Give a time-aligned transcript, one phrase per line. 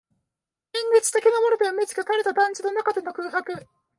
[0.73, 0.81] 現
[1.15, 3.67] 実的なもので埋めつくされた団地の中での空白